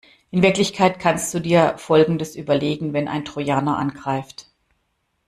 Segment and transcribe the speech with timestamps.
[0.31, 4.49] In Wirklichkeit kannst du dir folgendes überlegen wenn ein Trojaner angreift.